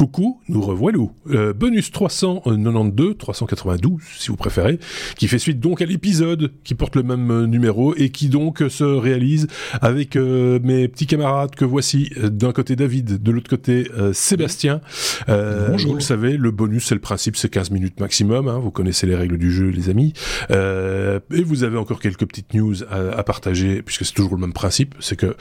Coucou, 0.00 0.40
nous 0.48 0.62
revoilà. 0.62 0.96
Euh, 1.28 1.52
bonus 1.52 1.92
392, 1.92 3.18
392 3.18 4.00
si 4.16 4.28
vous 4.28 4.36
préférez, 4.36 4.78
qui 5.18 5.28
fait 5.28 5.38
suite 5.38 5.60
donc 5.60 5.82
à 5.82 5.84
l'épisode 5.84 6.52
qui 6.64 6.74
porte 6.74 6.96
le 6.96 7.02
même 7.02 7.30
euh, 7.30 7.46
numéro 7.46 7.94
et 7.94 8.08
qui 8.08 8.30
donc 8.30 8.64
se 8.70 8.82
réalise 8.82 9.46
avec 9.82 10.16
euh, 10.16 10.58
mes 10.62 10.88
petits 10.88 11.06
camarades 11.06 11.54
que 11.54 11.66
voici. 11.66 12.10
Euh, 12.16 12.30
d'un 12.30 12.52
côté 12.52 12.76
David, 12.76 13.22
de 13.22 13.30
l'autre 13.30 13.50
côté 13.50 13.88
Sébastien. 14.14 14.80
Bonjour. 15.28 15.90
Vous 15.90 15.96
le 15.96 16.00
savez, 16.00 16.38
le 16.38 16.50
bonus 16.50 16.86
c'est 16.86 16.94
le 16.94 17.02
principe, 17.02 17.36
c'est 17.36 17.50
15 17.50 17.70
minutes 17.70 18.00
maximum. 18.00 18.48
Hein, 18.48 18.58
vous 18.58 18.70
connaissez 18.70 19.06
les 19.06 19.16
règles 19.16 19.36
du 19.36 19.52
jeu, 19.52 19.68
les 19.68 19.90
amis. 19.90 20.14
et 20.48 21.42
vous 21.44 21.62
avez 21.62 21.76
encore 21.76 22.00
quelques 22.00 22.24
petites 22.24 22.54
news 22.54 22.84
à, 22.84 23.18
à 23.18 23.22
partager 23.22 23.82
puisque 23.82 24.06
c'est 24.06 24.14
toujours 24.14 24.36
le 24.36 24.40
même 24.40 24.54
principe, 24.54 24.94
c'est 24.98 25.16
que 25.16 25.36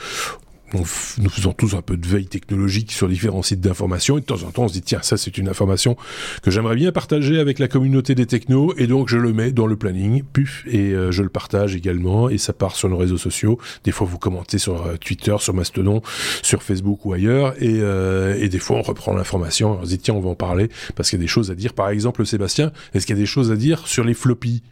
nous 0.73 1.29
faisons 1.29 1.53
tous 1.53 1.75
un 1.75 1.81
peu 1.81 1.97
de 1.97 2.07
veille 2.07 2.27
technologique 2.27 2.91
sur 2.91 3.07
différents 3.07 3.41
sites 3.41 3.61
d'information 3.61 4.17
et 4.17 4.21
de 4.21 4.25
temps 4.25 4.43
en 4.43 4.51
temps 4.51 4.63
on 4.63 4.67
se 4.67 4.73
dit 4.73 4.81
tiens 4.81 5.01
ça 5.01 5.17
c'est 5.17 5.37
une 5.37 5.49
information 5.49 5.97
que 6.43 6.51
j'aimerais 6.51 6.75
bien 6.75 6.91
partager 6.91 7.39
avec 7.39 7.59
la 7.59 7.67
communauté 7.67 8.15
des 8.15 8.25
technos 8.25 8.73
et 8.77 8.87
donc 8.87 9.09
je 9.09 9.17
le 9.17 9.33
mets 9.33 9.51
dans 9.51 9.67
le 9.67 9.75
planning 9.75 10.23
puf 10.23 10.63
et 10.67 10.91
euh, 10.93 11.11
je 11.11 11.23
le 11.23 11.29
partage 11.29 11.75
également 11.75 12.29
et 12.29 12.37
ça 12.37 12.53
part 12.53 12.75
sur 12.75 12.89
nos 12.89 12.97
réseaux 12.97 13.17
sociaux. 13.17 13.59
Des 13.83 13.91
fois 13.91 14.07
vous 14.07 14.19
commentez 14.19 14.57
sur 14.57 14.85
euh, 14.85 14.95
Twitter 14.97 15.35
sur 15.39 15.53
Mastodon 15.53 16.01
sur 16.41 16.63
Facebook 16.63 17.05
ou 17.05 17.13
ailleurs 17.13 17.53
et, 17.61 17.79
euh, 17.81 18.37
et 18.39 18.49
des 18.49 18.59
fois 18.59 18.77
on 18.77 18.81
reprend 18.81 19.13
l'information 19.13 19.79
on 19.79 19.83
se 19.83 19.89
dit 19.89 19.99
tiens 19.99 20.13
on 20.13 20.21
va 20.21 20.29
en 20.29 20.35
parler 20.35 20.69
parce 20.95 21.09
qu'il 21.09 21.19
y 21.19 21.21
a 21.21 21.23
des 21.23 21.27
choses 21.27 21.51
à 21.51 21.55
dire. 21.55 21.73
Par 21.73 21.89
exemple 21.89 22.25
Sébastien 22.25 22.71
est-ce 22.93 23.05
qu'il 23.05 23.15
y 23.15 23.19
a 23.19 23.21
des 23.21 23.27
choses 23.27 23.51
à 23.51 23.55
dire 23.55 23.87
sur 23.87 24.03
les 24.03 24.13
floppies? 24.13 24.63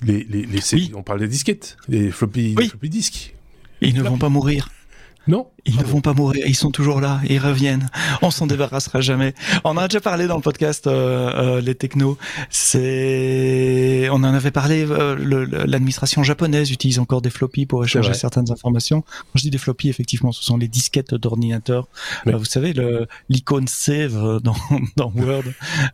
Les, 0.00 0.24
les, 0.30 0.46
les 0.46 0.94
on 0.94 1.02
parle 1.02 1.18
des 1.18 1.26
disquettes 1.26 1.76
les 1.88 2.12
floppy, 2.12 2.54
les 2.56 2.68
floppy 2.68 2.88
disques. 2.88 3.34
Ils 3.80 3.96
ne 3.96 4.02
vont 4.02 4.18
pas 4.18 4.28
mourir 4.28 4.68
non 5.28 5.46
ils 5.68 5.76
ne 5.76 5.84
vont 5.84 6.00
pas 6.00 6.14
mourir, 6.14 6.44
ils 6.46 6.56
sont 6.56 6.70
toujours 6.70 7.00
là, 7.00 7.20
ils 7.28 7.38
reviennent. 7.38 7.90
On 8.22 8.30
s'en 8.30 8.46
débarrassera 8.46 9.00
jamais. 9.02 9.34
On 9.64 9.70
en 9.70 9.76
a 9.76 9.88
déjà 9.88 10.00
parlé 10.00 10.26
dans 10.26 10.36
le 10.36 10.42
podcast 10.42 10.86
euh, 10.86 11.58
euh, 11.58 11.60
les 11.60 11.74
technos. 11.74 12.16
C'est, 12.48 14.08
on 14.10 14.16
en 14.16 14.24
avait 14.24 14.50
parlé. 14.50 14.86
Euh, 14.88 15.16
L'administration 15.66 16.22
japonaise 16.22 16.70
utilise 16.70 16.98
encore 16.98 17.20
des 17.20 17.30
floppies 17.30 17.66
pour 17.66 17.84
échanger 17.84 18.14
certaines 18.14 18.50
informations. 18.50 19.02
Quand 19.02 19.36
je 19.36 19.42
dis 19.42 19.50
des 19.50 19.58
floppies, 19.58 19.90
effectivement, 19.90 20.32
ce 20.32 20.42
sont 20.42 20.56
les 20.56 20.68
disquettes 20.68 21.14
d'ordinateur. 21.14 21.86
Euh, 22.26 22.36
vous 22.36 22.46
savez, 22.46 22.74
l'icône 23.28 23.68
save 23.68 24.40
dans, 24.42 24.56
dans 24.96 25.12
Word, 25.14 25.42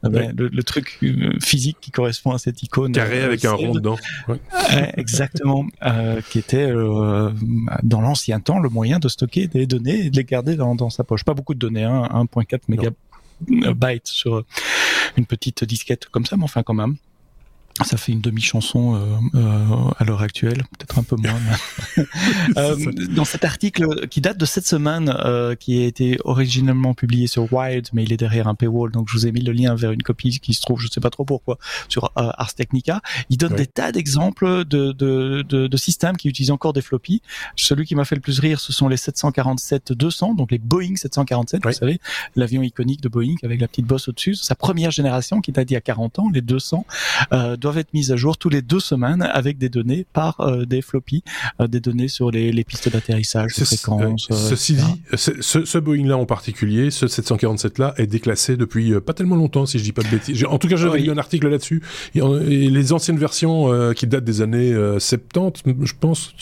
euh, 0.04 0.08
ben, 0.08 0.32
le, 0.36 0.62
truc 0.62 1.00
physique 1.42 1.78
qui 1.80 1.90
correspond 1.90 2.30
à 2.30 2.38
cette 2.38 2.62
icône 2.62 2.92
carré 2.92 3.22
avec 3.22 3.44
un 3.44 3.52
rond 3.52 3.72
dedans. 3.72 3.98
exactement, 4.96 5.66
qui 6.30 6.38
était 6.38 6.72
dans 7.82 8.00
l'ancien 8.00 8.40
temps 8.40 8.60
le 8.60 8.68
moyen 8.68 8.98
de 8.98 9.08
stocker 9.08 9.48
des 9.48 9.63
données 9.66 10.06
et 10.06 10.10
de 10.10 10.16
les 10.16 10.24
garder 10.24 10.56
dans, 10.56 10.74
dans 10.74 10.90
sa 10.90 11.04
poche. 11.04 11.24
Pas 11.24 11.34
beaucoup 11.34 11.54
de 11.54 11.58
données, 11.58 11.84
hein, 11.84 12.08
1.4 12.12 12.60
mégabytes 12.68 14.08
sur 14.08 14.44
une 15.16 15.26
petite 15.26 15.64
disquette 15.64 16.06
comme 16.06 16.26
ça, 16.26 16.36
mais 16.36 16.44
enfin 16.44 16.62
quand 16.62 16.74
même. 16.74 16.96
Ça 17.82 17.96
fait 17.96 18.12
une 18.12 18.20
demi-chanson 18.20 18.94
euh, 18.94 19.16
euh, 19.34 19.90
à 19.98 20.04
l'heure 20.04 20.22
actuelle, 20.22 20.62
peut-être 20.78 20.96
un 20.96 21.02
peu 21.02 21.16
moins. 21.16 21.40
euh, 22.56 22.76
dans 23.10 23.24
cet 23.24 23.44
article 23.44 24.06
qui 24.06 24.20
date 24.20 24.38
de 24.38 24.46
cette 24.46 24.66
semaine, 24.66 25.12
euh, 25.24 25.56
qui 25.56 25.82
a 25.82 25.86
été 25.86 26.16
originellement 26.22 26.94
publié 26.94 27.26
sur 27.26 27.52
Wired, 27.52 27.88
mais 27.92 28.04
il 28.04 28.12
est 28.12 28.16
derrière 28.16 28.46
un 28.46 28.54
paywall, 28.54 28.92
donc 28.92 29.08
je 29.08 29.14
vous 29.14 29.26
ai 29.26 29.32
mis 29.32 29.40
le 29.40 29.50
lien 29.50 29.74
vers 29.74 29.90
une 29.90 30.04
copie 30.04 30.38
qui 30.38 30.54
se 30.54 30.62
trouve, 30.62 30.80
je 30.80 30.86
ne 30.86 30.90
sais 30.92 31.00
pas 31.00 31.10
trop 31.10 31.24
pourquoi, 31.24 31.58
sur 31.88 32.04
euh, 32.16 32.30
Ars 32.38 32.54
Technica. 32.54 33.02
Il 33.28 33.38
donne 33.38 33.56
des 33.56 33.66
tas 33.66 33.90
d'exemples 33.90 34.64
de, 34.64 34.92
de, 34.92 35.42
de, 35.42 35.66
de, 35.66 35.76
systèmes 35.76 36.16
qui 36.16 36.28
utilisent 36.28 36.52
encore 36.52 36.74
des 36.74 36.82
floppies. 36.82 37.22
Celui 37.56 37.86
qui 37.86 37.96
m'a 37.96 38.04
fait 38.04 38.14
le 38.14 38.20
plus 38.20 38.38
rire, 38.38 38.60
ce 38.60 38.72
sont 38.72 38.86
les 38.86 38.96
747-200, 38.96 40.36
donc 40.36 40.52
les 40.52 40.58
Boeing 40.58 40.94
747, 40.94 41.64
vous 41.64 41.72
savez, 41.72 42.00
l'avion 42.36 42.62
iconique 42.62 43.00
de 43.00 43.08
Boeing 43.08 43.34
avec 43.42 43.60
la 43.60 43.66
petite 43.66 43.86
bosse 43.86 44.06
au-dessus. 44.06 44.36
Sa 44.36 44.54
première 44.54 44.92
génération 44.92 45.40
qui 45.40 45.50
date 45.50 45.66
d'il 45.66 45.74
y 45.74 45.76
a 45.76 45.80
40 45.80 46.20
ans, 46.20 46.30
les 46.32 46.40
200. 46.40 46.86
Doivent 47.64 47.78
être 47.78 47.94
mises 47.94 48.12
à 48.12 48.16
jour 48.16 48.36
tous 48.36 48.50
les 48.50 48.60
deux 48.60 48.78
semaines 48.78 49.22
avec 49.22 49.56
des 49.56 49.70
données 49.70 50.04
par 50.12 50.38
euh, 50.40 50.66
des 50.66 50.82
floppies, 50.82 51.24
euh, 51.62 51.66
des 51.66 51.80
données 51.80 52.08
sur 52.08 52.30
les, 52.30 52.52
les 52.52 52.62
pistes 52.62 52.90
d'atterrissage, 52.90 53.56
les 53.56 53.64
fréquences. 53.64 54.28
Euh, 54.30 54.34
ceci 54.34 54.74
dit, 54.74 55.02
ce, 55.14 55.64
ce 55.64 55.78
Boeing-là 55.78 56.18
en 56.18 56.26
particulier, 56.26 56.90
ce 56.90 57.06
747-là, 57.06 57.94
est 57.96 58.06
déclassé 58.06 58.58
depuis 58.58 58.92
pas 59.00 59.14
tellement 59.14 59.36
longtemps, 59.36 59.64
si 59.64 59.78
je 59.78 59.82
dis 59.82 59.92
pas 59.92 60.02
de 60.02 60.08
bêtises. 60.08 60.44
En 60.44 60.58
tout 60.58 60.68
cas, 60.68 60.76
j'avais 60.76 60.98
lu 60.98 61.10
un 61.10 61.16
article 61.16 61.48
là-dessus. 61.48 61.82
Et, 62.14 62.20
les 62.68 62.92
anciennes 62.92 63.16
versions 63.16 63.92
qui 63.94 64.06
datent 64.06 64.24
des 64.24 64.42
années 64.42 64.74
70, 64.98 65.62
je 65.84 65.92
pense, 65.98 66.34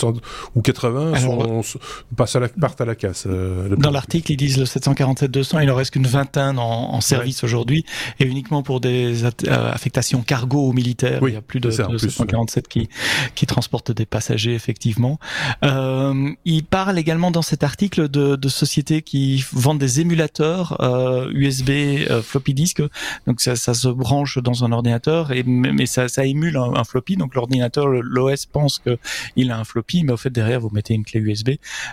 ou 0.56 0.60
80, 0.60 1.20
sont, 1.20 1.78
passent 2.16 2.34
à 2.34 2.40
la, 2.40 2.48
partent 2.48 2.80
à 2.80 2.84
la 2.84 2.96
casse. 2.96 3.28
dans 3.28 3.92
l'article, 3.92 4.32
ils 4.32 4.36
disent 4.36 4.58
le 4.58 4.64
747-200, 4.64 5.62
il 5.62 5.70
en 5.70 5.76
reste 5.76 5.92
qu'une 5.92 6.08
vingtaine 6.08 6.58
en, 6.58 6.94
en 6.94 7.00
service 7.00 7.44
aujourd'hui, 7.44 7.84
et 8.18 8.24
uniquement 8.24 8.64
pour 8.64 8.80
des 8.80 9.24
affectations 9.24 10.22
cargo 10.22 10.68
ou 10.68 10.72
militaires 10.72 11.11
oui, 11.20 11.32
il 11.32 11.34
y 11.34 11.36
a 11.36 11.42
plus 11.42 11.60
de, 11.60 11.70
747 11.70 12.68
qui, 12.68 12.88
qui 13.34 13.46
transportent 13.46 13.92
des 13.92 14.06
passagers, 14.06 14.54
effectivement. 14.54 15.18
Euh, 15.64 16.30
il 16.44 16.64
parle 16.64 16.98
également 16.98 17.30
dans 17.30 17.42
cet 17.42 17.62
article 17.64 18.08
de, 18.08 18.36
de 18.36 18.48
sociétés 18.48 19.02
qui 19.02 19.44
vendent 19.52 19.78
des 19.78 20.00
émulateurs 20.00 20.80
euh, 20.80 21.30
USB 21.32 21.70
euh, 21.70 22.22
floppy 22.22 22.54
disk. 22.54 22.82
Donc 23.26 23.40
ça, 23.40 23.56
ça, 23.56 23.74
se 23.74 23.88
branche 23.88 24.38
dans 24.38 24.64
un 24.64 24.72
ordinateur, 24.72 25.32
et, 25.32 25.42
mais 25.42 25.86
ça, 25.86 26.08
ça 26.08 26.24
émule 26.24 26.56
un, 26.56 26.84
floppy. 26.84 27.16
Donc 27.16 27.34
l'ordinateur, 27.34 27.86
l'OS 27.86 28.46
pense 28.46 28.80
qu'il 28.80 29.50
a 29.50 29.58
un 29.58 29.64
floppy, 29.64 30.04
mais 30.04 30.12
au 30.12 30.16
fait 30.16 30.30
derrière 30.30 30.60
vous 30.60 30.70
mettez 30.70 30.94
une 30.94 31.04
clé 31.04 31.20
USB, 31.20 31.50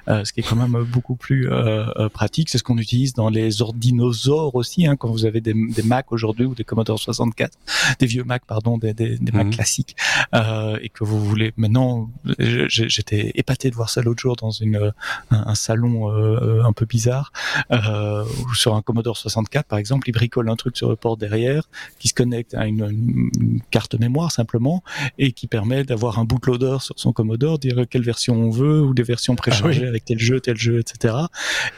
euh, 0.07 0.23
ce 0.25 0.33
qui 0.33 0.39
est 0.39 0.43
quand 0.43 0.55
même 0.55 0.83
beaucoup 0.91 1.15
plus 1.15 1.49
euh, 1.51 1.85
euh, 1.97 2.09
pratique. 2.09 2.49
C'est 2.49 2.57
ce 2.57 2.63
qu'on 2.63 2.77
utilise 2.77 3.13
dans 3.13 3.29
les 3.29 3.61
ordinosaures 3.61 4.55
aussi, 4.55 4.85
hein, 4.85 4.95
quand 4.95 5.09
vous 5.09 5.25
avez 5.25 5.41
des, 5.41 5.53
des 5.53 5.83
Mac 5.83 6.11
aujourd'hui 6.11 6.45
ou 6.45 6.55
des 6.55 6.63
Commodore 6.63 6.99
64, 6.99 7.57
des 7.99 8.05
vieux 8.05 8.23
Mac 8.23 8.43
pardon, 8.45 8.77
des, 8.77 8.93
des, 8.93 9.08
des 9.17 9.31
Mac 9.31 9.47
mhm. 9.47 9.53
classiques, 9.53 9.95
euh, 10.33 10.77
et 10.81 10.89
que 10.89 11.03
vous 11.03 11.19
voulez 11.23 11.53
maintenant, 11.57 12.09
j'étais 12.37 13.31
épaté 13.35 13.69
de 13.69 13.75
voir 13.75 13.89
ça 13.89 14.01
l'autre 14.01 14.21
jour 14.21 14.35
dans 14.35 14.51
une 14.51 14.91
un, 15.31 15.55
salon 15.55 16.11
euh, 16.11 16.63
un 16.63 16.73
peu 16.73 16.85
bizarre, 16.85 17.31
euh, 17.71 18.23
sur 18.53 18.75
un 18.75 18.81
Commodore 18.81 19.17
64 19.17 19.67
par 19.67 19.79
exemple, 19.79 20.09
il 20.09 20.13
bricole 20.13 20.49
un 20.49 20.55
truc 20.55 20.77
sur 20.77 20.89
le 20.89 20.95
port 20.95 21.17
derrière 21.17 21.63
qui 21.99 22.07
se 22.07 22.13
connecte 22.13 22.53
à 22.53 22.67
une, 22.67 23.29
une 23.39 23.61
carte 23.71 23.95
mémoire 23.99 24.31
simplement 24.31 24.83
et 25.17 25.31
qui 25.31 25.47
permet 25.47 25.83
d'avoir 25.83 26.19
un 26.19 26.25
bootloader 26.25 26.77
sur 26.81 26.97
son 26.97 27.13
Commodore, 27.13 27.59
dire 27.59 27.83
quelle 27.89 28.03
version 28.03 28.35
on 28.35 28.49
veut 28.49 28.81
ou 28.81 28.93
des 28.93 29.03
versions 29.03 29.35
préchargées 29.35 29.85
ah 29.85 29.89
avec 29.89 30.05
tel 30.05 30.19
jeu, 30.19 30.39
tel 30.39 30.57
jeu, 30.57 30.79
etc. 30.79 31.15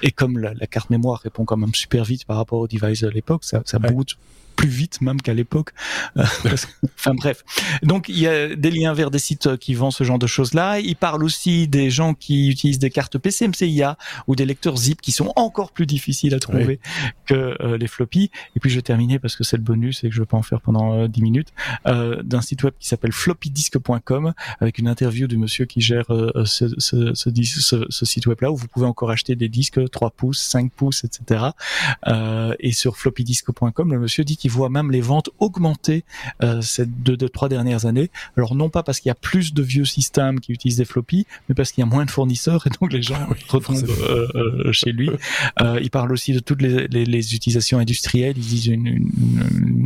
Et 0.02 0.12
comme 0.12 0.38
la, 0.38 0.54
la, 0.54 0.68
carte 0.68 0.90
mémoire 0.90 1.20
répond 1.20 1.46
quand 1.46 1.58
même 1.58 1.74
super 1.74 2.04
vite 2.04 2.26
par 2.26 2.38
rapport 2.38 2.60
au 2.60 2.68
device 2.68 3.02
de 3.02 3.10
l'époque, 3.10 3.44
ça, 3.44 3.62
ça 3.66 3.80
boot 3.80 4.18
plus 4.62 4.70
vite 4.70 5.02
même 5.02 5.20
qu'à 5.20 5.34
l'époque. 5.34 5.72
Euh, 6.18 6.24
enfin 7.00 7.16
bref. 7.16 7.44
Donc 7.82 8.10
il 8.10 8.20
y 8.20 8.28
a 8.28 8.56
des 8.56 8.70
liens 8.70 8.94
vers 8.94 9.10
des 9.10 9.18
sites 9.18 9.58
qui 9.58 9.74
vendent 9.74 9.92
ce 9.92 10.04
genre 10.04 10.20
de 10.20 10.28
choses-là. 10.28 10.80
Il 10.80 10.96
parle 10.96 11.24
aussi 11.24 11.68
des 11.68 11.90
gens 11.90 12.14
qui 12.14 12.48
utilisent 12.50 12.78
des 12.78 12.92
cartes 12.92 13.18
PC 13.18 13.48
MCIA 13.48 13.98
ou 14.28 14.36
des 14.36 14.46
lecteurs 14.46 14.78
zip 14.78 15.02
qui 15.02 15.12
sont 15.12 15.34
encore 15.36 15.72
plus 15.72 15.88
difficiles 15.88 16.36
à 16.36 16.40
trouver 16.40 16.80
que 17.26 17.58
euh, 17.60 17.78
les 17.80 17.88
floppies. 17.88 18.30
Et 18.56 18.60
puis 18.60 18.70
je 18.70 18.76
vais 18.76 18.84
terminer 18.84 19.18
parce 19.18 19.36
que 19.36 19.44
c'est 19.44 19.58
le 19.58 19.64
bonus 19.64 20.04
et 20.04 20.10
que 20.10 20.16
je 20.16 20.22
vais 20.22 20.28
pas 20.28 20.38
en 20.38 20.44
faire 20.44 20.62
pendant 20.62 20.94
euh, 20.94 21.08
10 21.08 21.24
minutes 21.24 21.54
euh, 21.88 22.22
d'un 22.22 22.42
site 22.42 22.64
web 22.64 22.74
qui 22.80 22.88
s'appelle 22.88 23.14
floppydisc.com 23.14 24.34
avec 24.60 24.78
une 24.78 24.88
interview 24.88 25.26
du 25.26 25.38
monsieur 25.38 25.66
qui 25.66 25.82
gère 25.82 26.06
ce, 26.46 26.68
ce, 26.78 27.16
ce, 27.16 27.86
ce, 27.90 28.06
site 28.06 28.28
web-là 28.28 28.52
où 28.52 28.56
vous 28.56 28.68
pouvez 28.68 28.86
encore 28.86 29.10
acheter 29.10 29.36
des 29.36 29.50
disques 29.50 29.90
3 29.90 30.12
pouces, 30.12 30.40
5 30.40 30.72
pouces, 30.72 31.04
etc. 31.04 31.46
et 32.60 32.74
sur 32.74 32.96
floppydisc.com, 32.98 33.92
le 33.92 34.00
monsieur 34.00 34.24
dit 34.24 34.38
qui 34.38 34.51
voit 34.52 34.70
même 34.70 34.92
les 34.92 35.02
ventes 35.02 35.30
augmenter 35.40 36.04
euh, 36.44 36.62
ces 36.62 36.86
deux, 36.86 37.18
deux, 37.18 37.30
trois 37.30 37.50
dernières 37.50 37.86
années. 37.86 38.10
Alors 38.38 38.56
non 38.56 38.70
pas 38.70 38.84
parce 38.84 39.00
qu'il 39.00 39.10
y 39.10 39.12
a 39.12 39.16
plus 39.16 39.54
de 39.54 39.62
vieux 39.62 39.86
systèmes 39.86 40.40
qui 40.40 40.52
utilisent 40.52 40.78
des 40.78 40.86
floppies, 40.86 41.26
mais 41.48 41.56
parce 41.56 41.72
qu'il 41.72 41.84
y 41.84 41.88
a 41.88 41.90
moins 41.90 42.06
de 42.06 42.12
fournisseurs 42.12 42.66
et 42.68 42.70
donc 42.80 42.94
les 42.94 43.02
gens 43.02 43.28
oui, 43.30 43.38
retombent 43.48 43.90
euh, 43.90 44.28
euh, 44.36 44.72
chez 44.72 44.92
lui. 44.92 45.10
Il 45.82 45.90
parle 45.90 46.12
aussi 46.12 46.34
de 46.34 46.40
toutes 46.40 46.62
les, 46.62 46.88
les, 46.88 47.06
les 47.06 47.36
utilisations 47.36 47.80
industrielles. 47.80 48.36
Disent 48.36 48.68
une, 48.68 48.88
une, 48.88 49.12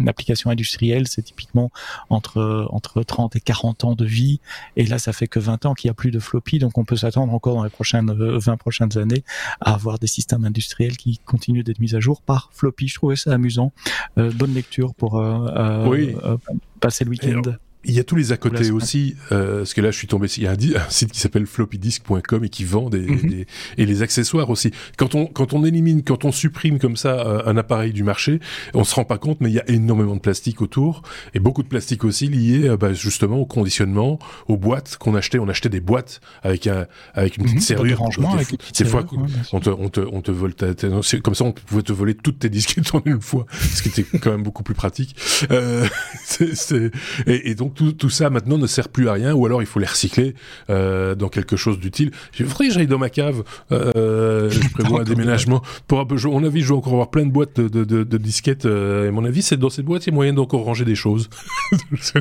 une 0.05 0.09
application 0.09 0.51
industrielle, 0.51 1.07
c'est 1.07 1.23
typiquement 1.23 1.71
entre 2.09 2.67
entre 2.69 3.01
30 3.01 3.35
et 3.35 3.41
40 3.41 3.83
ans 3.83 3.95
de 3.95 4.05
vie. 4.05 4.39
Et 4.77 4.85
là, 4.85 4.99
ça 4.99 5.13
fait 5.13 5.27
que 5.27 5.39
20 5.39 5.65
ans 5.65 5.73
qu'il 5.73 5.89
n'y 5.89 5.91
a 5.91 5.95
plus 5.95 6.11
de 6.11 6.19
floppy, 6.19 6.59
donc 6.59 6.77
on 6.77 6.85
peut 6.85 6.95
s'attendre 6.95 7.33
encore 7.33 7.55
dans 7.55 7.63
les 7.63 7.69
prochaines 7.69 8.11
20 8.11 8.53
euh, 8.53 8.55
prochaines 8.55 8.97
années 8.97 9.23
à 9.61 9.73
avoir 9.73 9.97
des 9.99 10.07
systèmes 10.07 10.45
industriels 10.45 10.97
qui 10.97 11.19
continuent 11.25 11.63
d'être 11.63 11.79
mis 11.79 11.95
à 11.95 11.99
jour 11.99 12.21
par 12.21 12.49
floppy. 12.53 12.87
Je 12.87 12.95
trouvais 12.95 13.15
ça 13.15 13.33
amusant. 13.33 13.71
Euh, 14.17 14.31
bonne 14.31 14.53
lecture 14.53 14.93
pour 14.93 15.17
euh, 15.19 15.49
euh, 15.55 16.37
passer 16.79 17.03
le 17.03 17.11
week-end. 17.11 17.41
Il 17.85 17.93
y 17.93 17.99
a 17.99 18.03
tous 18.03 18.15
les 18.15 18.31
à 18.31 18.37
côté 18.37 18.71
aussi, 18.71 19.15
euh, 19.31 19.59
parce 19.59 19.73
que 19.73 19.81
là 19.81 19.91
je 19.91 19.97
suis 19.97 20.07
tombé, 20.07 20.27
il 20.37 20.43
y 20.43 20.47
a 20.47 20.51
un, 20.51 20.55
site 20.89 21.11
qui 21.11 21.19
s'appelle 21.19 21.45
floppydisk.com 21.45 22.43
et 22.43 22.49
qui 22.49 22.63
vend 22.63 22.89
des, 22.89 23.01
mhm. 23.01 23.29
des, 23.29 23.47
et 23.77 23.85
les 23.85 24.01
accessoires 24.01 24.49
aussi. 24.49 24.71
Quand 24.97 25.15
on 25.15 25.25
quand 25.27 25.53
on 25.53 25.63
élimine, 25.63 26.03
quand 26.03 26.25
on 26.25 26.31
supprime 26.31 26.79
comme 26.79 26.97
ça 26.97 27.25
euh, 27.25 27.43
un 27.45 27.57
appareil 27.57 27.93
du 27.93 28.03
marché, 28.03 28.39
on 28.73 28.83
se 28.83 28.95
rend 28.95 29.05
pas 29.05 29.17
compte, 29.17 29.41
mais 29.41 29.49
il 29.49 29.55
y 29.55 29.59
a 29.59 29.69
énormément 29.69 30.15
de 30.15 30.21
plastique 30.21 30.61
autour 30.61 31.03
et 31.33 31.39
beaucoup 31.39 31.63
de 31.63 31.67
plastique 31.67 32.03
aussi 32.03 32.27
lié 32.27 32.69
euh, 32.69 32.77
bah, 32.77 32.93
justement 32.93 33.37
au 33.37 33.45
conditionnement, 33.45 34.19
aux 34.47 34.57
boîtes 34.57 34.97
qu'on 34.97 35.15
achetait. 35.15 35.39
On 35.39 35.47
achetait 35.47 35.69
des 35.69 35.79
boîtes 35.81 36.21
avec 36.43 36.67
un 36.67 36.87
avec 37.13 37.37
une 37.37 37.43
petite 37.43 37.57
mhm, 37.57 37.61
serrure. 37.61 37.99
Rangement, 37.99 38.37
Ces 38.73 38.85
fois, 38.85 39.05
on 39.53 39.59
te 39.59 39.69
on 39.69 39.89
te 39.89 39.99
on 39.99 40.21
te 40.21 40.31
vole 40.31 40.53
ta, 40.53 40.73
comme 41.21 41.35
ça 41.35 41.45
on 41.45 41.51
pouvait 41.51 41.81
te 41.81 41.93
voler 41.93 42.15
toutes 42.15 42.39
tes 42.39 42.49
disquettes 42.49 42.93
en 42.93 43.01
une 43.05 43.21
fois, 43.21 43.45
ce 43.51 43.81
qui 43.81 43.89
était 43.89 44.03
quand 44.19 44.31
même 44.31 44.43
beaucoup 44.43 44.63
plus 44.63 44.75
pratique. 44.75 45.15
Euh, 45.51 45.87
c'est 46.25 46.91
et, 47.27 47.51
et 47.51 47.55
donc 47.55 47.74
tout, 47.75 47.91
tout, 47.91 48.09
ça 48.09 48.29
maintenant 48.29 48.57
ne 48.57 48.67
sert 48.67 48.89
plus 48.89 49.09
à 49.09 49.13
rien, 49.13 49.33
ou 49.33 49.45
alors 49.45 49.61
il 49.61 49.65
faut 49.65 49.79
les 49.79 49.85
recycler 49.85 50.35
euh, 50.69 51.15
dans 51.15 51.29
quelque 51.29 51.55
chose 51.55 51.79
d'utile. 51.79 52.11
Il 52.39 52.45
faudrait 52.45 52.67
que 52.67 52.73
j'aille 52.73 52.87
dans 52.87 52.97
ma 52.97 53.09
cave. 53.09 53.43
Euh, 53.71 54.49
je 54.49 54.59
prévois 54.69 55.01
un 55.01 55.03
déménagement. 55.03 55.61
Pour 55.87 55.99
un 55.99 56.05
peu, 56.05 56.15
mon 56.25 56.43
avis, 56.43 56.61
je 56.61 56.69
vais 56.69 56.75
encore 56.75 56.93
avoir 56.93 57.09
plein 57.09 57.25
de 57.25 57.31
boîtes 57.31 57.59
de, 57.59 57.83
de, 57.83 58.03
de, 58.03 58.17
disquettes. 58.17 58.65
Euh, 58.65 59.07
et 59.07 59.11
mon 59.11 59.25
avis, 59.25 59.41
c'est 59.41 59.57
dans 59.57 59.69
cette 59.69 59.85
boîte, 59.85 60.05
il 60.05 60.09
y 60.09 60.13
a 60.13 60.15
moyen 60.15 60.33
d'encore 60.33 60.63
ranger 60.63 60.85
des 60.85 60.95
choses. 60.95 61.29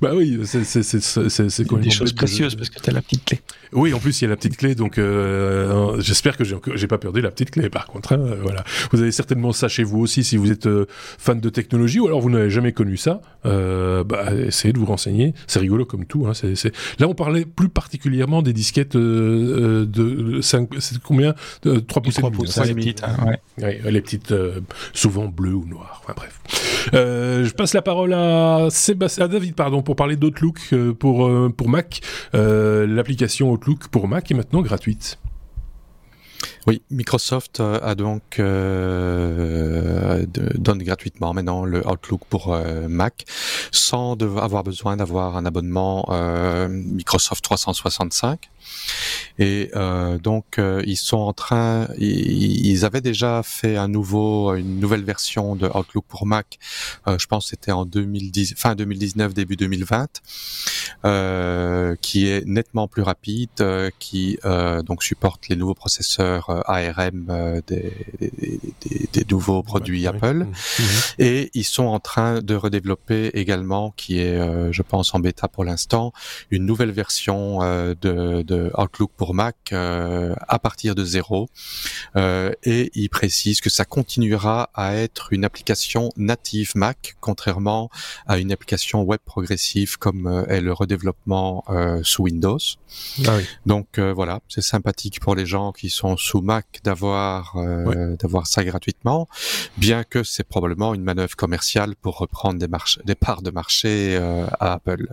bah 0.00 0.12
oui, 0.14 0.40
c'est 0.44 1.64
quand 1.64 1.76
même 1.76 1.84
des 1.84 1.90
choses 1.90 2.12
précieuses 2.12 2.54
parce 2.54 2.70
que 2.70 2.80
tu 2.80 2.90
as 2.90 2.92
la 2.92 3.02
petite 3.02 3.24
clé. 3.24 3.40
Oui, 3.72 3.94
en 3.94 3.98
plus 3.98 4.20
il 4.20 4.24
y 4.24 4.26
a 4.26 4.30
la 4.30 4.36
petite 4.36 4.56
clé, 4.56 4.74
donc 4.74 5.00
j'espère 5.98 6.36
que 6.36 6.44
j'ai 6.44 6.86
pas 6.86 6.98
perdu 6.98 7.20
la 7.20 7.30
petite 7.30 7.50
clé. 7.50 7.68
Par 7.68 7.86
contre, 7.86 8.14
hein, 8.14 8.20
voilà, 8.42 8.64
vous 8.92 9.00
avez 9.00 9.12
certainement 9.12 9.52
ça 9.52 9.68
chez 9.68 9.84
vous 9.84 9.98
aussi 9.98 10.24
si 10.24 10.36
vous 10.36 10.50
êtes 10.50 10.68
fan 11.18 11.40
de 11.40 11.48
technologie, 11.48 12.00
ou 12.00 12.06
alors 12.06 12.20
vous 12.20 12.30
n'avez 12.30 12.50
jamais 12.50 12.72
connu 12.72 12.96
ça. 12.96 13.20
Euh, 13.46 14.04
bah, 14.04 14.19
essayez 14.46 14.72
de 14.72 14.78
vous 14.78 14.86
renseigner. 14.86 15.34
C'est 15.46 15.60
rigolo 15.60 15.84
comme 15.84 16.06
tout. 16.06 16.26
Hein. 16.26 16.32
Là, 16.98 17.08
on 17.08 17.14
parlait 17.14 17.44
plus 17.44 17.68
particulièrement 17.68 18.42
des 18.42 18.52
disquettes 18.52 18.96
euh, 18.96 19.84
euh 19.84 19.86
de 19.86 20.40
5, 20.40 20.68
c'est 20.78 21.00
combien? 21.02 21.34
3 21.62 22.02
pouces 22.02 22.14
3 22.14 22.30
pouces, 22.30 22.58
les 22.64 22.74
petites, 22.74 23.02
hein, 23.02 23.36
ouais. 23.58 23.80
les 23.84 24.00
petites, 24.00 24.32
euh, 24.32 24.60
souvent 24.92 25.26
bleues 25.26 25.54
ou 25.54 25.66
noires. 25.66 26.02
Enfin 26.02 26.14
bref. 26.16 26.40
Euh, 26.94 27.44
je 27.44 27.52
passe 27.52 27.74
la 27.74 27.82
parole 27.82 28.12
à, 28.12 28.68
Sébastien, 28.70 29.24
à 29.24 29.28
David, 29.28 29.54
pardon, 29.54 29.82
pour 29.82 29.96
parler 29.96 30.16
d'Outlook 30.16 30.74
pour 30.98 31.30
pour 31.56 31.68
Mac. 31.68 32.00
L'application 32.32 33.52
Outlook 33.52 33.88
pour 33.88 34.08
Mac 34.08 34.30
est 34.30 34.34
maintenant 34.34 34.62
gratuite. 34.62 35.18
Oui, 36.66 36.82
Microsoft 36.90 37.60
euh, 37.60 37.80
a 37.82 37.94
donc 37.94 38.38
euh, 38.38 40.26
donne 40.26 40.82
gratuitement 40.82 41.32
maintenant 41.32 41.64
le 41.64 41.86
Outlook 41.86 42.20
pour 42.28 42.52
euh, 42.52 42.86
Mac 42.86 43.24
sans 43.72 44.16
avoir 44.36 44.62
besoin 44.62 44.96
d'avoir 44.96 45.36
un 45.36 45.46
abonnement 45.46 46.06
euh, 46.10 46.68
Microsoft 46.68 47.42
365. 47.42 48.50
Et 49.38 49.70
euh, 49.76 50.18
donc 50.18 50.58
euh, 50.58 50.82
ils 50.86 50.96
sont 50.96 51.18
en 51.18 51.32
train, 51.32 51.88
ils, 51.98 52.84
avaient 52.84 53.00
déjà 53.00 53.42
fait 53.44 53.76
un 53.76 53.88
nouveau, 53.88 54.54
une 54.54 54.80
nouvelle 54.80 55.04
version 55.04 55.56
de 55.56 55.66
Outlook 55.66 56.04
pour 56.08 56.26
Mac. 56.26 56.58
Euh, 57.06 57.16
je 57.18 57.26
pense 57.26 57.48
c'était 57.48 57.72
en 57.72 57.84
2010, 57.84 58.54
fin 58.56 58.74
2019, 58.74 59.34
début 59.34 59.56
2020, 59.56 60.08
euh, 61.04 61.96
qui 62.00 62.28
est 62.28 62.46
nettement 62.46 62.88
plus 62.88 63.02
rapide, 63.02 63.48
euh, 63.60 63.90
qui 63.98 64.38
donc 64.86 65.02
supporte 65.02 65.48
les 65.48 65.56
nouveaux 65.56 65.74
processeurs 65.74 66.50
ARM 66.68 67.60
des, 67.66 67.92
des, 68.18 68.60
des, 68.80 69.08
des, 69.12 69.24
nouveaux 69.30 69.62
produits 69.62 70.06
Apple. 70.06 70.44
Mmh. 70.44 70.82
Et 71.18 71.50
ils 71.54 71.64
sont 71.64 71.84
en 71.84 72.00
train 72.00 72.40
de 72.40 72.54
redévelopper 72.54 73.30
également, 73.34 73.92
qui 73.96 74.18
est, 74.18 74.72
je 74.72 74.82
pense, 74.82 75.14
en 75.14 75.20
bêta 75.20 75.48
pour 75.48 75.64
l'instant, 75.64 76.12
une 76.50 76.64
nouvelle 76.64 76.90
version 76.90 77.60
de, 77.60 78.42
de 78.42 78.70
Outlook 78.76 79.10
pour 79.20 79.34
Mac 79.34 79.74
euh, 79.74 80.34
à 80.48 80.58
partir 80.58 80.94
de 80.94 81.04
zéro. 81.04 81.50
Euh, 82.16 82.52
et 82.62 82.90
il 82.94 83.10
précise 83.10 83.60
que 83.60 83.68
ça 83.68 83.84
continuera 83.84 84.70
à 84.72 84.96
être 84.96 85.34
une 85.34 85.44
application 85.44 86.08
native 86.16 86.70
Mac, 86.74 87.16
contrairement 87.20 87.90
à 88.26 88.38
une 88.38 88.50
application 88.50 89.02
web 89.02 89.20
progressive 89.22 89.98
comme 89.98 90.26
euh, 90.26 90.46
est 90.46 90.62
le 90.62 90.72
redéveloppement 90.72 91.64
sous 92.02 92.22
Windows. 92.22 92.56
Ah 93.26 93.36
Donc 93.66 93.98
voilà, 93.98 94.40
c'est 94.48 94.62
sympathique 94.62 95.20
pour 95.20 95.34
les 95.34 95.44
gens 95.44 95.72
qui 95.72 95.90
sont 95.90 96.16
sous 96.16 96.40
Mac 96.40 96.80
d'avoir 96.82 97.56
d'avoir 98.20 98.46
ça 98.46 98.64
gratuitement, 98.64 99.28
bien 99.76 100.02
que 100.02 100.22
c'est 100.22 100.44
probablement 100.44 100.94
une 100.94 101.04
manœuvre 101.04 101.36
commerciale 101.36 101.94
pour 101.94 102.16
reprendre 102.16 102.58
des, 102.58 102.68
des 103.04 103.14
parts 103.14 103.42
de 103.42 103.50
marché 103.50 104.16
à 104.16 104.72
Apple. 104.72 105.08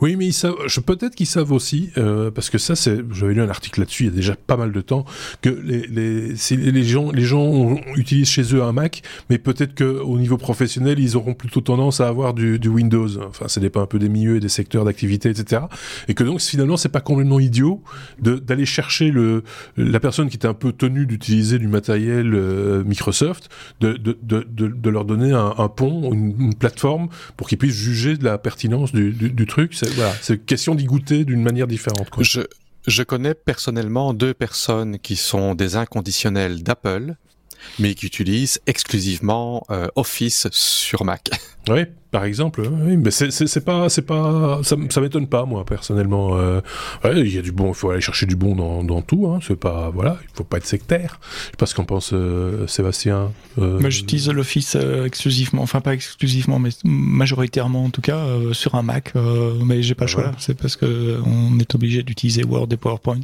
Oui, 0.00 0.16
mais 0.16 0.26
ils 0.26 0.32
savent, 0.32 0.56
peut-être 0.86 1.14
qu'ils 1.14 1.26
savent 1.26 1.52
aussi, 1.52 1.90
euh, 1.98 2.30
parce 2.30 2.50
que 2.50 2.58
ça, 2.58 2.74
j'avais 2.74 3.34
lu 3.34 3.42
un 3.42 3.48
article 3.48 3.80
là-dessus 3.80 4.04
il 4.04 4.06
y 4.06 4.12
a 4.12 4.16
déjà 4.16 4.36
pas 4.36 4.56
mal 4.56 4.72
de 4.72 4.80
temps, 4.80 5.04
que 5.42 5.50
les, 5.50 5.86
les, 5.86 6.34
les 6.56 6.82
gens, 6.84 7.10
les 7.10 7.24
gens 7.24 7.76
utilisent 7.96 8.28
chez 8.28 8.54
eux 8.54 8.62
un 8.62 8.72
Mac, 8.72 9.02
mais 9.30 9.38
peut-être 9.38 9.74
qu'au 9.74 10.18
niveau 10.18 10.36
professionnel, 10.36 10.98
ils 10.98 11.16
auront 11.16 11.34
plutôt 11.34 11.60
tendance 11.60 12.00
à 12.00 12.08
avoir 12.08 12.34
du, 12.34 12.58
du 12.58 12.68
Windows. 12.68 13.08
Enfin, 13.28 13.48
ça 13.48 13.60
dépend 13.60 13.82
un 13.82 13.86
peu 13.86 13.98
des 13.98 14.08
milieux 14.08 14.36
et 14.36 14.40
des 14.40 14.48
secteurs 14.48 14.84
d'activité, 14.84 15.30
etc. 15.30 15.62
Et 16.08 16.14
que 16.14 16.24
donc, 16.24 16.40
finalement, 16.40 16.76
c'est 16.76 16.88
pas 16.88 17.00
complètement 17.00 17.40
idiot 17.40 17.82
d'aller 18.20 18.66
chercher 18.66 19.10
le, 19.10 19.42
la 19.76 20.00
personne 20.00 20.28
qui 20.28 20.36
était 20.36 20.48
un 20.48 20.54
peu 20.54 20.72
tenue 20.72 21.06
d'utiliser 21.06 21.58
du 21.58 21.68
matériel 21.68 22.34
euh, 22.34 22.84
Microsoft, 22.84 23.48
de, 23.80 23.94
de, 23.94 24.18
de, 24.22 24.46
de, 24.48 24.90
leur 24.90 25.04
donner 25.04 25.32
un, 25.32 25.54
un 25.58 25.68
pont, 25.68 26.12
une, 26.12 26.34
une, 26.40 26.54
plateforme 26.54 27.08
pour 27.36 27.48
qu'ils 27.48 27.58
puissent 27.58 27.74
juger 27.74 28.16
de 28.16 28.24
la 28.24 28.38
pertinence 28.38 28.92
du, 28.92 29.12
du, 29.12 29.30
du 29.30 29.46
truc 29.46 29.57
c'est 29.72 29.90
voilà, 29.90 30.14
question 30.46 30.74
d'y 30.74 30.84
goûter 30.84 31.24
d'une 31.24 31.42
manière 31.42 31.66
différente. 31.66 32.10
Quoi. 32.10 32.22
Je, 32.22 32.42
je 32.86 33.02
connais 33.02 33.34
personnellement 33.34 34.14
deux 34.14 34.34
personnes 34.34 34.98
qui 34.98 35.16
sont 35.16 35.54
des 35.54 35.76
inconditionnels 35.76 36.62
d'Apple, 36.62 37.14
mais 37.78 37.94
qui 37.94 38.06
utilisent 38.06 38.60
exclusivement 38.66 39.64
euh, 39.70 39.88
Office 39.96 40.48
sur 40.50 41.04
Mac. 41.04 41.30
Oui, 41.68 41.82
par 42.10 42.24
exemple, 42.24 42.62
oui, 42.62 42.96
mais 42.96 43.10
c'est 43.10 43.64
pas, 43.64 43.88
c'est 43.88 44.02
pas, 44.02 44.60
ça, 44.62 44.76
ça 44.88 45.00
m'étonne 45.00 45.26
pas 45.26 45.44
moi 45.44 45.64
personnellement. 45.64 46.36
Euh, 46.38 46.60
ouais, 47.04 47.20
il 47.20 47.34
y 47.34 47.38
a 47.38 47.42
du 47.42 47.52
bon, 47.52 47.68
il 47.68 47.74
faut 47.74 47.90
aller 47.90 48.00
chercher 48.00 48.24
du 48.24 48.36
bon 48.36 48.56
dans, 48.56 48.82
dans 48.82 49.02
tout. 49.02 49.26
Hein, 49.26 49.40
c'est 49.42 49.58
pas, 49.58 49.90
voilà, 49.90 50.16
il 50.22 50.28
faut 50.34 50.44
pas 50.44 50.56
être 50.56 50.66
sectaire. 50.66 51.20
Je 51.22 51.44
sais 51.44 51.56
pas 51.58 51.66
ce 51.66 51.74
qu'en 51.74 51.84
pense 51.84 52.12
euh, 52.14 52.66
Sébastien. 52.66 53.32
Euh... 53.58 53.78
Moi, 53.80 53.90
j'utilise 53.90 54.30
l'Office 54.30 54.76
euh, 54.76 55.04
exclusivement, 55.04 55.62
enfin 55.62 55.80
pas 55.80 55.92
exclusivement, 55.92 56.58
mais 56.58 56.70
majoritairement 56.84 57.84
en 57.84 57.90
tout 57.90 58.00
cas 58.00 58.18
euh, 58.18 58.52
sur 58.52 58.74
un 58.74 58.82
Mac. 58.82 59.12
mais 59.64 59.82
j'ai 59.82 59.94
pas 59.94 60.04
le 60.04 60.10
choix. 60.10 60.32
C'est 60.38 60.56
parce 60.56 60.76
que 60.76 61.20
on 61.26 61.58
est 61.58 61.74
obligé 61.74 62.02
d'utiliser 62.02 62.44
Word 62.44 62.68
et 62.70 62.76
PowerPoint 62.76 63.20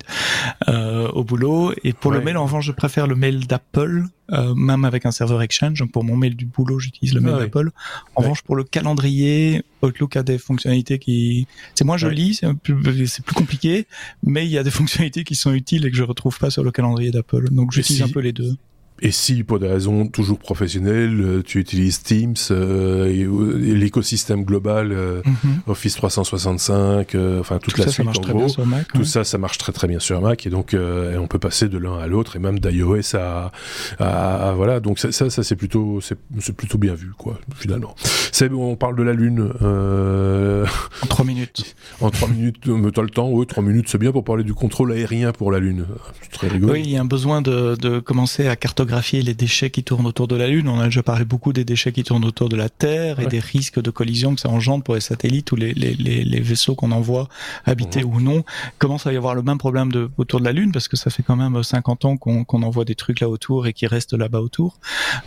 au 0.69 1.25
boulot. 1.25 1.73
Et 1.85 1.93
pour 1.95 2.13
le 2.13 2.21
mail, 2.21 2.37
en 2.37 2.45
revanche, 2.45 2.67
je 2.67 2.73
préfère 2.73 3.07
le 3.07 3.15
mail 3.15 3.47
d'Apple. 3.47 4.05
même 4.31 4.85
avec 4.85 5.07
un 5.07 5.11
serveur 5.11 5.41
Exchange, 5.41 5.79
donc 5.79 5.93
pour 5.93 6.05
mon 6.05 6.17
mail 6.17 6.37
du 6.37 6.45
boulot, 6.45 6.79
j'utilise 6.79 7.15
le 7.15 7.21
mail 7.21 7.35
ah 7.37 7.41
d'Apple. 7.41 7.71
En 8.15 8.23
revanche, 8.23 8.43
pour 8.43 8.57
le 8.57 8.65
calendrier, 8.75 9.63
Outlook 9.83 10.17
a 10.17 10.25
des 10.25 10.37
fonctionnalités 10.37 10.99
qui, 10.99 11.47
c'est 11.77 11.85
moins 11.85 11.97
joli, 11.97 12.35
c'est 12.35 12.53
plus, 12.55 12.75
plus, 12.75 13.35
compliqué, 13.35 13.87
mais 14.25 14.45
il 14.45 14.51
y 14.51 14.59
a 14.59 14.65
des 14.65 14.71
fonctionnalités 14.81 15.23
qui 15.23 15.37
sont 15.37 15.53
utiles 15.53 15.87
et 15.87 15.91
que 15.93 15.97
je 15.97 16.03
retrouve 16.03 16.39
pas 16.41 16.51
sur 16.51 16.65
le 16.65 16.73
calendrier 16.73 17.13
d'Apple. 17.13 17.51
Donc 17.51 17.71
j'utilise 17.71 18.03
un 18.03 18.09
peu 18.09 18.19
les 18.19 18.33
deux. 18.33 18.57
Et 19.03 19.11
si, 19.11 19.43
pour 19.43 19.59
des 19.59 19.67
raisons 19.67 20.07
toujours 20.07 20.39
professionnelles, 20.39 21.21
euh, 21.21 21.43
tu 21.45 21.59
utilises 21.59 22.01
Teams, 22.05 22.37
euh, 22.53 23.07
et, 23.07 23.23
et 23.69 23.75
l'écosystème 23.75 24.45
global, 24.45 24.93
euh, 24.93 25.21
mhm. 25.25 25.63
Office 25.67 25.97
365, 25.97 27.17
euh, 27.17 27.41
enfin 27.41 27.59
toute 27.59 27.75
tout 27.75 27.81
la 27.81 27.87
ça, 27.87 27.91
suite 27.93 28.15
ça 28.15 28.21
en 28.21 28.23
gros, 28.23 28.49
sur 28.49 28.65
Mac, 28.65 28.87
tout 28.93 29.05
ça, 29.05 29.25
ça 29.25 29.37
marche 29.37 29.59
très 29.59 29.73
très 29.73 29.89
bien 29.89 29.99
sur 29.99 30.21
Mac, 30.21 30.47
et 30.47 30.51
donc 30.51 30.75
et 30.75 31.19
on 31.19 31.27
peut 31.27 31.41
passer 31.41 31.69
de 31.69 31.77
l'un 31.77 31.99
à 31.99 32.07
l'autre, 32.07 32.37
et 32.37 32.39
même 32.39 32.61
d'iOS 32.61 33.17
à, 33.17 33.51
à, 33.99 34.51
à, 34.51 34.53
voilà. 34.53 34.79
Donc 34.79 35.01
ça, 35.01 35.11
ça, 35.11 35.29
ça 35.29 35.43
c'est 35.43 35.57
plutôt, 35.57 36.01
c'est 36.01 36.17
plutôt 36.57 36.79
bien 36.79 36.95
vu, 36.95 37.11
quoi, 37.19 37.41
finalement. 37.57 37.97
C'est 38.31 38.51
on 38.53 38.77
parle 38.77 38.97
de 38.97 39.03
la 39.03 39.13
Lune. 39.13 39.51
en 39.61 41.07
trois 41.09 41.25
minutes. 41.25 41.75
en 42.01 42.11
trois 42.11 42.29
minutes, 42.29 42.69
me 42.69 42.93
t'as 42.93 43.03
le 43.03 43.11
temps, 43.11 43.29
oui, 43.29 43.45
trois 43.47 43.63
minutes, 43.63 43.89
c'est 43.89 43.99
bien 43.99 44.13
pour 44.13 44.23
parler 44.23 44.45
du 44.45 44.55
contrôle 44.55 44.93
aérien 44.93 45.33
pour 45.33 45.51
la 45.51 45.59
Lune. 45.59 45.85
Très 46.31 46.47
rigolo. 46.47 46.75
Oui, 46.75 46.83
il 46.85 46.91
y 46.91 46.97
a 46.97 47.01
un 47.01 47.05
besoin 47.05 47.43
de, 47.43 47.75
de 47.75 47.99
commencer 47.99 48.47
à 48.47 48.55
cartographier 48.55 48.84
les 49.13 49.35
déchets 49.35 49.71
qui 49.71 49.83
tournent 49.83 50.07
autour 50.07 50.29
de 50.29 50.37
la 50.37 50.49
Lune. 50.49 50.69
On 50.69 50.81
a 50.81 50.85
déjà 50.85 51.03
parlé 51.03 51.25
beaucoup 51.25 51.53
des 51.53 51.65
déchets 51.65 51.93
qui 51.93 52.05
tournent 52.05 52.25
autour 52.25 52.49
de 52.49 52.57
la 52.57 52.69
Terre 52.69 53.21
et 53.21 53.27
des 53.27 53.41
risques 53.41 53.81
de 53.81 53.91
collision 53.91 54.35
que 54.35 54.41
ça 54.41 54.49
engendre 54.49 54.85
pour 54.85 54.95
les 54.95 55.01
satellites 55.01 55.53
ou 55.53 55.57
les, 55.57 55.73
les, 55.73 55.95
les, 55.95 56.41
vaisseaux 56.41 56.75
qu'on 56.75 56.93
envoie 56.93 57.29
habiter 57.65 58.03
mhm. 58.03 58.15
ou 58.15 58.21
non. 58.21 58.45
Commence 58.79 59.07
à 59.07 59.13
y 59.13 59.17
avoir 59.17 59.35
le 59.35 59.43
même 59.43 59.59
problème 59.59 59.91
de, 59.91 60.11
autour 60.17 60.41
de 60.41 60.45
la 60.45 60.53
Lune? 60.53 60.73
Parce 60.73 60.89
que 60.89 60.97
ça 60.97 61.11
fait 61.11 61.23
quand 61.23 61.37
même 61.37 61.63
50 61.63 62.05
ans 62.05 62.17
qu'on 62.17 62.45
qu'on 62.45 62.63
envoie 62.63 62.85
des 62.85 62.95
trucs 62.95 63.21
là 63.21 63.29
autour 63.29 63.67
et 63.67 63.73
qui 63.73 63.87
restent 63.87 64.15
là-bas 64.15 64.41
autour. 64.41 64.79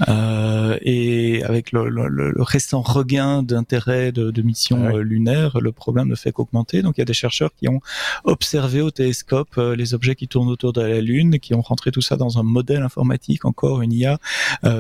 Euh, 0.08 0.78
et 0.82 1.44
avec 1.44 1.72
le, 1.72 1.90
le, 1.90 2.08
le, 2.08 2.34
récent 2.42 2.82
regain 2.82 3.44
d'intérêt 3.44 4.12
de, 4.12 4.32
de 4.32 4.42
missions 4.42 4.86
euh, 4.86 5.02
lunaires, 5.02 5.60
le 5.60 5.72
problème 5.72 6.08
ne 6.08 6.16
fait 6.16 6.32
qu'augmenter. 6.32 6.82
Donc 6.82 6.98
il 6.98 7.02
y 7.02 7.04
a 7.04 7.06
des 7.06 7.14
chercheurs 7.14 7.52
qui 7.56 7.68
ont 7.68 7.82
observé 8.24 8.82
au 8.82 8.92
télescope 8.92 9.58
euh, 9.58 9.76
les 9.76 9.94
objets 9.94 10.16
qui 10.16 10.28
tournent 10.28 10.50
autour 10.50 10.74
de 10.74 10.82
la 10.82 11.02
Lune 11.02 11.40
qui 11.40 11.54
ont 11.54 11.62
rentré 11.62 11.92
tout 11.92 12.02
ça 12.02 12.16
dans 12.16 12.38
un 12.38 12.44
modèle 12.44 12.84
informatique 12.84 13.46
encore 13.48 13.82
une 13.82 13.94
IA 13.94 14.20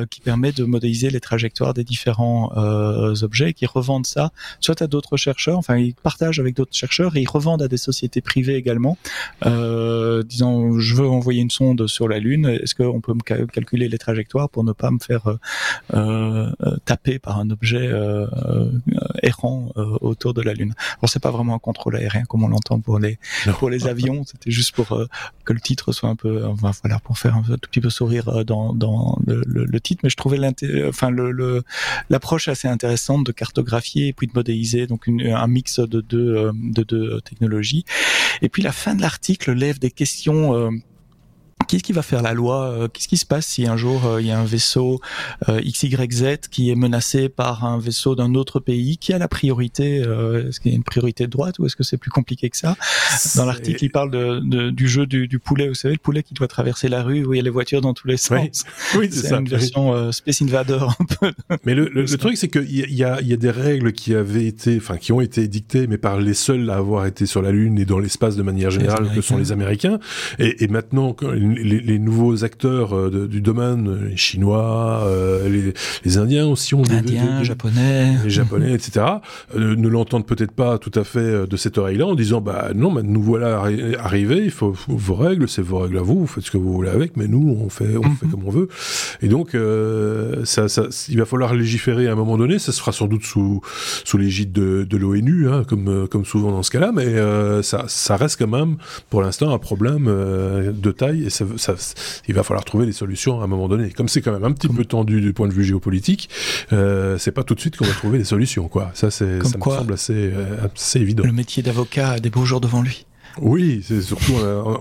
qui 0.10 0.22
permet 0.22 0.52
de 0.52 0.64
modéliser 0.64 1.10
les 1.10 1.20
trajectoires 1.20 1.74
des 1.74 1.84
différents 1.84 2.52
objets, 3.24 3.54
qui 3.54 3.66
revendent 3.66 4.06
ça 4.06 4.32
soit 4.60 4.82
à 4.82 4.88
d'autres 4.88 5.18
chercheurs, 5.18 5.58
enfin 5.58 5.78
ils 5.78 5.96
partagent 5.96 6.40
avec 6.40 6.56
d'autres 6.56 6.76
chercheurs 6.76 7.16
et 7.16 7.22
ils 7.22 7.30
revendent 7.30 7.62
à 7.62 7.68
des 7.68 7.78
sociétés 7.78 8.22
privées 8.22 8.56
également, 8.56 8.98
disant 9.44 10.80
je 10.80 10.96
veux 10.96 11.08
envoyer 11.08 11.42
une 11.42 11.50
sonde 11.50 11.88
sur 11.88 12.08
la 12.08 12.20
Lune, 12.20 12.46
est-ce 12.62 12.76
qu'on 12.76 13.02
peut 13.02 13.14
me 13.14 13.46
calculer 13.46 13.88
les 13.88 13.98
trajectoires 13.98 14.50
pour 14.50 14.64
ne 14.64 14.74
pas 14.74 14.92
me 14.92 15.00
faire 15.00 15.38
taper 16.86 17.20
par 17.20 17.40
un 17.40 17.50
objet 17.50 17.90
errant 19.24 19.72
autour 20.02 20.34
de 20.34 20.42
la 20.42 20.54
Lune? 20.54 20.74
Bon, 21.02 21.08
c'est 21.08 21.22
pas 21.22 21.32
vraiment 21.32 21.56
un 21.56 21.60
contrôle 21.60 21.96
aérien 21.96 22.24
comme 22.26 22.44
on 22.44 22.48
l'entend 22.48 22.80
pour 22.80 23.00
les 23.00 23.20
pour 23.60 23.70
les 23.70 23.88
avions. 23.88 24.24
C'était 24.26 24.52
juste 24.52 24.76
pour 24.76 24.92
euh, 24.94 25.08
que 25.46 25.54
le 25.54 25.60
titre 25.60 25.92
soit 25.92 26.10
un 26.10 26.16
peu, 26.16 26.46
enfin 26.46 26.72
voilà, 26.84 27.00
pour 27.00 27.18
faire 27.18 27.36
un, 27.36 27.44
tout 27.44 27.70
petit 27.70 27.82
peu 27.82 27.90
sourire 27.90 28.30
euh, 28.30 28.44
dans 28.74 29.18
le, 29.26 29.80
titre. 29.80 30.02
Mais 30.04 30.10
je 30.10 30.16
trouvais 30.16 30.38
l'approche 32.10 32.48
assez 32.48 32.68
intéressante 32.68 33.26
de 33.26 33.32
cartographier 33.32 34.08
et 34.08 34.14
puis 34.14 34.28
de 34.28 34.34
modéliser, 34.34 34.88
donc 34.88 35.08
un 35.08 35.48
mix 35.48 35.80
de 35.80 36.02
deux 36.02 36.36
euh, 36.36 36.52
de 36.54 36.84
deux 36.84 37.22
technologies. 37.22 37.86
Et 38.42 38.50
puis 38.50 38.62
la 38.62 38.72
fin 38.72 38.96
de 38.96 39.02
l'article 39.02 39.54
lève 39.54 39.80
des 39.80 39.92
questions 39.92 40.72
Qu'est-ce 41.68 41.84
qui 41.84 41.94
va 41.94 42.02
faire 42.02 42.22
la 42.22 42.34
loi 42.34 42.72
euh, 42.72 42.88
Qu'est-ce 42.88 43.08
qui 43.08 43.18
se 43.18 43.26
passe 43.26 43.46
si 43.46 43.68
un 43.68 43.78
jour 43.78 44.06
euh, 44.06 44.22
il 44.22 44.28
y 44.28 44.32
a 44.32 44.40
un 44.40 44.46
vaisseau 44.46 45.02
euh, 45.50 45.62
XYZ 45.62 46.48
qui 46.50 46.72
est 46.72 46.76
menacé 46.76 47.30
par 47.30 47.66
un 47.66 47.78
vaisseau 47.80 48.16
d'un 48.16 48.36
autre 48.36 48.60
pays? 48.60 48.98
Qui 48.98 49.14
a 49.14 49.18
la 49.18 49.28
priorité 49.28 49.98
Est-ce 49.98 50.60
qu'il 50.60 50.72
y 50.72 50.74
a 50.74 50.78
une 50.78 50.84
priorité 50.84 51.26
de 51.26 51.32
droite 51.32 51.60
ou 51.60 51.66
est-ce 51.66 51.76
que 51.76 51.84
c'est 51.84 51.98
plus 51.98 52.12
compliqué 52.12 52.50
que 52.50 52.58
ça? 52.58 52.76
Dans 53.36 53.46
l'article, 53.46 53.84
il 53.84 53.92
parle 53.92 54.12
de, 54.12 54.70
du 54.70 54.88
jeu 54.88 55.06
du, 55.06 55.28
du, 55.28 55.40
poulet. 55.40 55.68
Vous 55.68 55.76
savez, 55.76 55.96
le 55.96 56.00
poulet 56.00 56.24
qui 56.24 56.34
doit 56.34 56.48
traverser 56.48 56.88
la 56.88 57.04
rue 57.04 57.26
où 57.26 57.34
il 57.34 57.38
y 57.38 57.40
a 57.40 57.44
les 57.44 57.50
voitures 57.50 57.82
dans 57.82 57.94
tous 57.94 58.08
les 58.08 58.18
sens. 58.18 58.64
Oui, 58.96 59.10
c'est 59.12 59.34
une 59.34 59.48
version 59.48 60.12
Space 60.12 60.42
Invader 60.42 60.80
un 61.00 61.06
peu. 61.20 61.32
Mais 61.66 61.74
le, 61.74 61.90
le, 61.90 62.06
truc, 62.06 62.38
c'est 62.38 62.48
qu'il 62.48 62.70
y, 62.70 62.94
y, 62.94 63.04
a, 63.04 63.22
y 63.22 63.34
a 63.34 63.38
des 63.38 63.52
règles 63.52 63.92
qui 63.92 64.16
avaient 64.16 64.46
été, 64.46 64.78
enfin, 64.78 64.98
qui 64.98 65.12
ont 65.12 65.22
été 65.22 65.48
dictées, 65.48 65.88
mais 65.88 65.98
par 65.98 66.20
les 66.20 66.34
seuls 66.34 66.70
à 66.70 66.76
avoir 66.76 67.06
été 67.06 67.26
sur 67.26 67.42
la 67.42 67.52
Lune 67.52 67.78
et 67.80 67.86
dans 67.86 68.00
l'espace 68.00 68.36
de 68.36 68.44
manière 68.44 68.72
générale, 68.72 69.12
que 69.14 69.22
sont 69.22 69.38
les 69.38 69.52
Américains. 69.52 70.00
Et, 70.40 70.64
et 70.64 70.68
maintenant, 70.68 71.16
les, 71.64 72.00
nouveaux 72.00 72.44
acteurs 72.44 72.96
euh, 72.96 73.28
du 73.28 73.42
domaine, 73.42 74.10
les 74.10 74.18
Chinois, 74.18 75.04
euh, 75.06 75.50
les, 75.50 75.74
les, 76.04 76.18
Indiens 76.18 76.48
aussi 76.48 76.76
ont 76.76 76.82
des, 76.82 76.96
Indiens, 76.96 77.44
Japonais, 77.44 78.16
les 78.24 78.30
Japonais, 78.30 78.74
etc. 78.74 79.06
Euh, 79.56 79.76
ne 79.76 79.88
l'entendent 79.88 80.26
peut-être 80.26 80.52
pas 80.52 80.78
tout 80.78 80.92
à 80.96 81.04
fait 81.04 81.48
de 81.48 81.58
cette 81.58 81.78
oreille-là 81.78 82.08
en 82.08 82.16
disant 82.16 82.42
bah 82.42 82.70
non, 82.76 82.92
mais 82.92 83.04
nous 83.04 83.22
voilà 83.22 83.64
arrivés, 84.00 84.44
il 84.44 84.52
faut, 84.52 84.74
vos 84.88 85.16
règles, 85.16 85.48
c'est 85.48 85.62
vos 85.62 85.80
règles 85.80 85.98
à 85.98 86.02
vous, 86.02 86.20
vous 86.20 86.28
faites 86.28 86.44
ce 86.44 86.52
que 86.52 86.58
vous 86.58 86.74
voulez 86.74 86.90
avec, 86.90 87.18
mais 87.18 87.28
nous 87.28 87.58
on 87.62 87.70
fait 87.70 87.98
on 87.98 88.04
fait 88.04 88.26
mhm. 88.26 88.32
comme 88.32 88.44
on 88.46 88.52
veut. 88.52 88.68
Et 89.22 89.28
donc 89.28 89.56
ça, 90.44 90.68
ça, 90.68 90.84
il 91.10 91.18
va 91.18 91.26
falloir 91.26 91.54
légiférer 91.54 92.08
à 92.08 92.14
un 92.14 92.16
moment 92.16 92.38
donné. 92.38 92.60
Ça 92.60 92.72
se 92.72 92.80
fera 92.80 92.92
sans 92.92 93.08
doute 93.08 93.24
sous 93.24 93.62
sous 94.04 94.18
l'égide 94.18 94.52
de, 94.52 94.84
de 94.84 94.98
l'ONU, 94.98 95.50
hein, 95.50 95.64
comme 95.68 96.08
comme 96.08 96.26
souvent 96.26 96.52
dans 96.52 96.64
ce 96.64 96.72
cas-là, 96.72 96.92
mais 96.94 97.16
ça 97.64 97.86
ça 97.88 98.16
reste 98.16 98.40
quand 98.40 98.48
même 98.48 98.78
pour 99.10 99.22
l'instant 99.22 99.54
un 99.54 99.60
problème 99.60 100.06
de 100.06 100.92
taille 100.92 101.26
et 101.26 101.30
ça, 101.30 101.46
ça, 101.58 101.76
il 102.28 102.34
va 102.34 102.44
falloir 102.44 102.66
trouver 102.66 102.86
des 102.86 102.92
solutions 102.92 103.42
à 103.42 103.46
un 103.46 103.48
moment 103.48 103.68
donné. 103.68 103.92
Comme 103.92 104.08
c'est 104.08 104.22
quand 104.22 104.32
même 104.32 104.44
un 104.44 104.52
petit 104.52 104.68
peu 104.68 104.86
tendu 104.86 105.22
du 105.22 105.34
point 105.34 105.48
de 105.48 105.54
vue 105.54 105.64
géopolitique, 105.64 106.30
euh, 106.74 107.18
c'est 107.18 107.32
pas 107.32 107.44
tout 107.44 107.56
de 107.56 107.60
suite 107.60 107.78
qu'on 107.78 107.86
va 107.86 107.94
trouver 107.94 108.18
des 108.18 108.24
solutions, 108.24 108.68
quoi. 108.68 108.92
Ça, 108.94 109.12
c'est, 109.12 109.44
ça 109.44 109.58
me 109.58 109.64
semble 109.64 109.94
assez, 109.94 110.14
euh, 110.14 110.68
assez 110.76 111.00
évident. 111.00 111.24
Le 111.24 111.32
métier 111.32 111.64
d'avocat 111.64 112.12
a 112.12 112.20
des 112.20 112.30
beaux 112.30 112.46
jours 112.46 112.62
devant 112.62 112.82
lui. 112.82 113.06
Oui, 113.42 113.84
c'est 113.88 114.02
surtout 114.02 114.36
euh, 114.38 114.78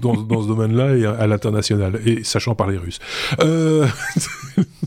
dans, 0.00 0.14
dans, 0.14 0.42
ce 0.42 0.48
domaine-là 0.48 0.96
et 0.96 1.06
à, 1.06 1.26
l'international, 1.26 2.00
et 2.04 2.22
sachant 2.24 2.54
parler 2.54 2.76
russe. 2.76 2.98
Euh... 3.40 3.86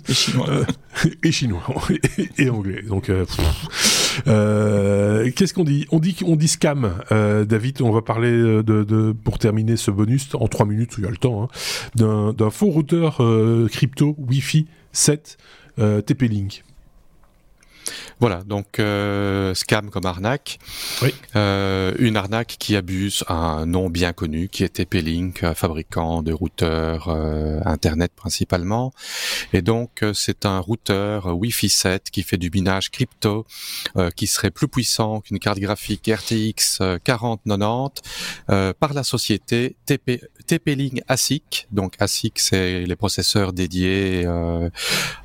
Et 0.07 0.13
chinois. 0.13 0.48
et 1.24 1.31
chinois, 1.31 1.63
et, 2.38 2.50
anglais. 2.50 2.81
Donc, 2.83 3.09
euh, 3.09 3.25
euh, 4.28 5.30
qu'est-ce 5.36 5.54
qu'on 5.54 5.64
dit? 5.64 5.86
On 5.92 6.00
dit 6.00 6.16
qu'on 6.16 6.36
dit 6.36 6.48
scam. 6.48 6.94
Euh, 7.12 7.46
David, 7.46 7.82
on 7.82 7.92
va 7.92 8.02
parler 8.02 8.32
de, 8.32 8.62
de, 8.62 9.12
pour 9.24 9.40
terminer 9.40 9.78
ce 9.78 9.92
bonus 9.92 10.30
en 10.34 10.48
trois 10.48 10.66
minutes, 10.66 10.96
il 10.98 11.04
y 11.04 11.08
a 11.08 11.10
le 11.10 11.18
temps, 11.18 11.44
hein, 11.44 12.34
d'un 12.36 12.50
faux 12.50 12.68
routeur 12.68 13.22
crypto 13.72 14.16
Wi-Fi 14.18 14.68
7 14.92 15.38
TP-Link. 15.78 16.64
Voilà, 18.19 18.43
donc 18.46 18.79
euh, 18.79 19.53
scam 19.53 19.89
comme 19.89 20.05
arnaque. 20.05 20.60
Oui. 21.01 21.13
Euh, 21.36 21.93
une 22.00 22.17
arnaque 22.17 22.55
qui 22.60 22.75
abuse 22.75 23.24
un 23.27 23.65
nom 23.65 23.89
bien 23.89 24.13
connu 24.13 24.50
qui 24.50 24.63
est 24.63 24.79
TP-Link, 24.79 25.53
fabricant 25.53 26.22
de 26.22 26.34
routeurs 26.34 27.10
euh, 27.10 27.60
Internet 27.65 28.12
principalement. 28.15 28.91
Et 29.53 29.62
donc 29.62 30.03
euh, 30.03 30.13
c'est 30.13 30.46
un 30.46 30.60
routeur 30.60 31.27
Wi-Fi 31.27 31.69
7 31.69 32.10
qui 32.12 32.24
fait 32.24 32.38
du 32.38 32.50
minage 32.50 32.91
crypto, 32.91 33.46
euh, 33.98 34.10
qui 34.12 34.27
serait 34.27 34.51
plus 34.51 34.67
puissant 34.67 35.22
qu'une 35.22 35.39
carte 35.39 35.60
graphique 35.60 36.10
RTX 36.13 36.81
4090 37.03 38.01
par 38.79 38.93
la 38.93 39.03
société 39.03 39.75
TP, 39.86 40.22
TP-Link 40.48 41.01
ASIC. 41.08 41.67
Donc 41.72 41.96
ASIC 42.00 42.39
c'est 42.39 42.81
les 42.81 42.96
processeurs 42.96 43.53
dédiés 43.53 44.27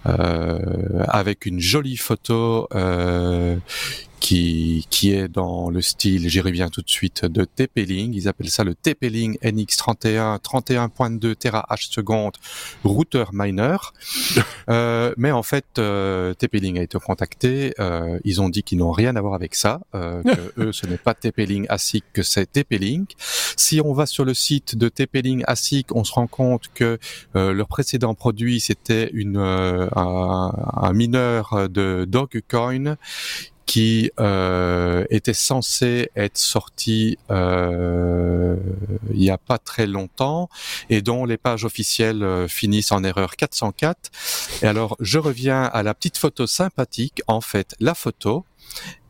avec 0.05 1.47
une 1.47 1.61
jolie 1.61 1.97
photo 1.97 2.54
euh, 2.75 3.57
qui, 4.25 4.87
qui 4.89 5.13
est 5.13 5.29
dans 5.29 5.69
le 5.69 5.83
style, 5.83 6.31
j'y 6.31 6.41
reviens 6.41 6.71
tout 6.71 6.81
de 6.81 6.89
suite, 6.89 7.27
de 7.27 7.45
TP-Link. 7.45 8.15
Ils 8.15 8.27
appellent 8.27 8.49
ça 8.49 8.65
le 8.65 8.75
TP-Link 8.75 9.39
NX31 9.43 10.41
31.2 10.41 11.35
TH 11.35 11.91
seconde 11.91 12.33
routeur 12.85 13.35
miner. 13.35 13.77
euh, 14.71 15.13
mais 15.19 15.31
en 15.31 15.43
fait, 15.43 15.67
euh, 15.77 16.33
TP-Link 16.33 16.79
a 16.79 16.83
été 16.83 16.99
contacté. 16.99 17.75
Euh, 17.79 18.19
ils 18.25 18.41
ont 18.41 18.49
dit 18.49 18.63
qu'ils 18.63 18.79
n'ont 18.79 18.93
rien 18.93 19.15
à 19.15 19.21
voir 19.21 19.35
avec 19.35 19.55
ça. 19.55 19.83
Euh, 19.95 20.23
que 20.57 20.63
eux, 20.63 20.73
ce 20.73 20.87
n'est 20.87 20.97
pas 20.97 21.13
TP-Link 21.13 21.67
ASIC, 21.69 22.05
que 22.15 22.23
c'est 22.23 22.51
TP-Link. 22.51 23.11
Si 23.59 23.83
on 23.85 23.93
va 23.93 24.07
sur 24.07 24.25
le 24.25 24.33
site 24.33 24.75
de 24.75 24.89
TP-Link 24.89 25.45
ASIC, 25.47 25.95
on 25.95 26.03
se 26.03 26.13
rend 26.15 26.29
compte 26.29 26.71
que 26.73 26.99
euh, 27.37 27.53
leur 27.53 27.69
précédent 27.69 28.15
produit, 28.15 28.59
c'était 28.61 29.11
une 29.13 29.37
un, 29.37 29.91
un 29.93 30.93
mineur 30.95 31.69
de 31.69 32.07
Dogecoin 32.09 32.97
qui 33.75 34.13
euh, 34.21 35.05
était 35.11 35.35
censé 35.35 36.09
être 36.15 36.39
sorti 36.39 37.19
euh, 37.33 38.55
il 39.11 39.19
n'y 39.19 39.31
a 39.31 39.37
pas 39.37 39.59
très 39.59 39.89
longtemps 39.89 40.49
et 40.91 41.03
dont 41.03 41.25
les 41.25 41.37
pages 41.39 41.65
officielles 41.65 42.23
euh, 42.23 42.47
finissent 42.47 42.93
en 42.93 43.03
erreur 43.03 43.35
404. 43.35 44.13
Et 44.63 44.67
alors, 44.67 44.97
je 45.01 45.19
reviens 45.19 45.65
à 45.65 45.83
la 45.83 45.93
petite 45.93 46.19
photo 46.19 46.47
sympathique. 46.47 47.23
En 47.27 47.41
fait, 47.41 47.75
la 47.81 47.95
photo 47.95 48.45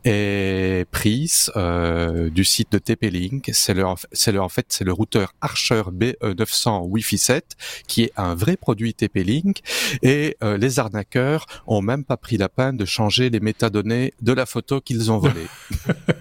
est 0.05 0.85
prise 0.91 1.51
euh, 1.55 2.29
du 2.29 2.45
site 2.45 2.71
de 2.71 2.77
TP-Link. 2.77 3.49
C'est 3.53 3.73
le, 3.73 3.85
en 3.85 4.49
fait, 4.49 4.65
c'est 4.69 4.83
le 4.83 4.93
routeur 4.93 5.33
Archer 5.41 5.83
BE900 5.91 6.87
Wi-Fi 6.87 7.17
7 7.17 7.55
qui 7.87 8.03
est 8.03 8.11
un 8.15 8.35
vrai 8.35 8.55
produit 8.55 8.93
TP-Link. 8.93 9.61
Et 10.03 10.37
euh, 10.43 10.57
les 10.57 10.79
arnaqueurs 10.79 11.45
ont 11.67 11.81
même 11.81 12.03
pas 12.03 12.17
pris 12.17 12.37
la 12.37 12.49
peine 12.49 12.77
de 12.77 12.85
changer 12.85 13.29
les 13.29 13.39
métadonnées 13.39 14.13
de 14.21 14.31
la 14.31 14.45
photo 14.45 14.79
qu'ils 14.79 15.11
ont 15.11 15.17
volée. 15.17 15.47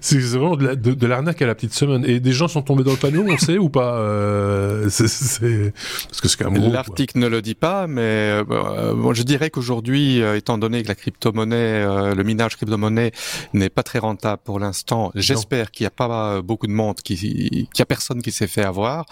c'est 0.00 0.18
vraiment 0.18 0.56
de, 0.56 1.06
l'arnaque 1.06 1.42
à 1.42 1.46
la 1.46 1.54
petite 1.54 1.74
semaine. 1.74 2.04
Et 2.06 2.20
des 2.20 2.32
gens 2.32 2.48
sont 2.48 2.62
tombés 2.62 2.84
dans 2.84 2.92
le 2.92 2.96
panneau, 2.96 3.24
on 3.28 3.38
sait 3.38 3.58
ou 3.58 3.68
pas 3.68 3.96
euh, 3.98 4.88
c'est, 4.88 5.72
Parce 6.08 6.20
que 6.20 6.28
c'est 6.28 6.42
quand 6.42 6.50
même 6.50 6.72
L'article 6.72 7.18
ne 7.18 7.26
le 7.26 7.42
dit 7.42 7.54
pas, 7.54 7.86
mais 7.86 8.00
euh, 8.00 8.94
bon, 8.94 9.12
je 9.12 9.22
dirais 9.22 9.50
qu'aujourd'hui, 9.50 10.22
euh, 10.22 10.36
étant 10.36 10.58
donné 10.58 10.82
que 10.82 10.88
la 10.88 10.94
crypto-monnaie, 10.94 12.14
le 12.14 12.22
minage 12.22 12.56
crypto-monnaie 12.56 13.12
n'est 13.52 13.68
pas 13.68 13.82
très 13.82 13.98
rentable 13.98 14.42
pour 14.44 14.58
l'instant, 14.58 15.10
j'espère 15.14 15.70
qu'il 15.70 15.84
n'y 15.84 15.88
a 15.88 15.90
pas 15.90 16.42
beaucoup 16.42 16.66
de 16.66 16.72
monde, 16.72 16.96
qui, 16.96 17.16
qu'il 17.16 17.58
n'y 17.60 17.82
a 17.82 17.86
personne 17.86 18.22
qui 18.22 18.32
s'est 18.32 18.46
fait 18.46 18.64
avoir. 18.64 19.06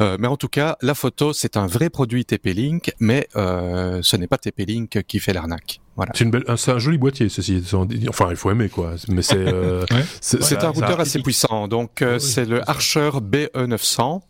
mais 0.00 0.26
en 0.26 0.36
tout 0.36 0.48
cas, 0.48 0.76
la 0.82 0.94
photo, 0.94 1.32
c'est 1.32 1.56
un 1.56 1.66
vrai 1.66 1.90
produit 1.90 2.24
TP-Link, 2.24 2.92
mais 3.00 3.28
ce 3.34 4.16
n'est 4.16 4.28
pas 4.28 4.38
TP-Link 4.38 5.02
qui 5.06 5.18
fait 5.18 5.32
l'arnaque. 5.32 5.81
Voilà. 5.96 6.12
C'est 6.14 6.24
belle, 6.24 6.44
un 6.46 6.78
joli 6.78 6.98
boîtier, 6.98 7.28
ceci. 7.28 7.62
Enfin, 8.08 8.28
il 8.30 8.36
faut 8.36 8.50
aimer 8.50 8.68
quoi. 8.68 8.94
Mais 9.08 9.22
c'est, 9.22 9.36
euh, 9.36 9.84
c'est, 10.20 10.64
un 10.64 10.70
routeur 10.70 11.00
assez 11.00 11.20
puissant. 11.20 11.68
Donc, 11.68 12.02
euh, 12.02 12.18
c'est 12.18 12.44
le 12.44 12.68
Archer 12.68 13.10
BE900 13.20 14.20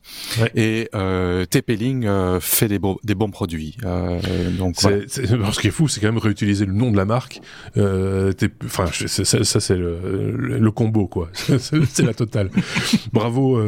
et 0.54 0.88
euh, 0.94 1.44
TP-Link 1.44 2.04
euh, 2.04 2.40
fait 2.40 2.68
des, 2.68 2.78
bons 2.78 3.30
produits. 3.30 3.76
Euh, 3.84 4.18
donc, 4.58 4.76
c'est, 4.78 5.08
ce 5.08 5.60
qui 5.60 5.68
est 5.68 5.70
fou, 5.70 5.88
c'est 5.88 6.00
quand 6.00 6.08
même 6.08 6.18
réutiliser 6.18 6.66
le 6.66 6.72
nom 6.72 6.90
de 6.90 6.96
la 6.96 7.04
marque. 7.04 7.40
Enfin, 7.76 8.86
ça, 8.86 9.60
c'est 9.60 9.76
le, 9.76 10.30
le, 10.58 10.70
combo 10.70 11.06
quoi. 11.06 11.28
c'est 11.34 12.02
la 12.02 12.14
totale. 12.14 12.50
Bravo, 13.12 13.60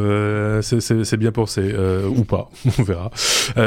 c'est 0.63 1.17
bien 1.17 1.33
pensé 1.33 1.75
ou 2.09 2.25
pas, 2.25 2.51
on 2.79 2.83
verra. 2.83 3.11